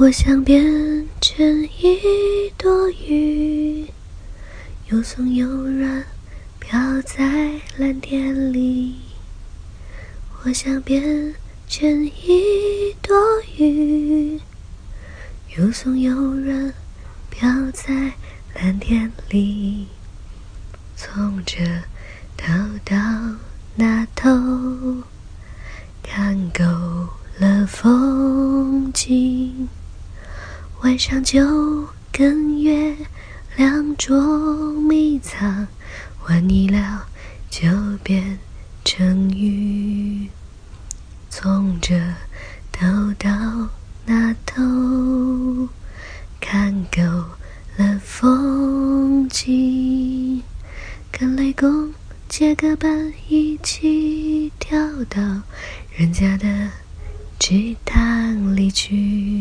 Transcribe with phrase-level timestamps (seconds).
[0.00, 0.64] 我想变
[1.20, 3.84] 成一朵云，
[4.92, 6.04] 又松又软，
[6.60, 8.94] 飘在蓝天里。
[10.44, 11.34] 我想变
[11.66, 13.12] 成一朵
[13.56, 14.40] 云，
[15.56, 16.72] 又松又软，
[17.28, 18.12] 飘在
[18.54, 19.88] 蓝天里。
[20.94, 21.56] 从这
[22.36, 22.46] 头
[22.84, 22.96] 到
[23.74, 24.30] 那头，
[26.04, 26.62] 看够
[27.40, 29.68] 了风景。
[30.82, 32.96] 晚上就跟月
[33.56, 35.66] 亮捉迷藏，
[36.28, 37.06] 玩腻了
[37.50, 37.68] 就
[38.04, 38.38] 变
[38.84, 40.28] 成鱼。
[41.28, 41.98] 从这
[42.70, 42.86] 头
[43.18, 43.28] 到
[44.06, 45.68] 那头，
[46.40, 47.02] 看够
[47.76, 50.42] 了风景，
[51.10, 51.92] 跟雷公
[52.28, 55.20] 结个伴，一起跳到
[55.96, 56.70] 人家的
[57.40, 59.37] 池塘里去。